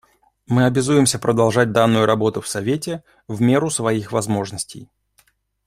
Мы 0.47 0.65
обязуемся 0.65 1.19
продолжать 1.19 1.71
данную 1.73 2.07
работу 2.07 2.41
в 2.41 2.47
Совете 2.47 3.03
в 3.27 3.39
меру 3.39 3.69
своих 3.69 4.11
возможностей. 4.11 4.89